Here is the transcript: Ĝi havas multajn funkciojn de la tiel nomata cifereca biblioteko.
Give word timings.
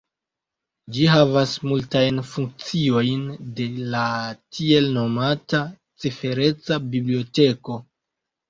Ĝi 0.93 1.03
havas 1.15 1.51
multajn 1.71 2.21
funkciojn 2.29 3.27
de 3.59 3.67
la 3.97 4.07
tiel 4.57 4.89
nomata 4.97 5.63
cifereca 6.05 6.83
biblioteko. 6.97 7.79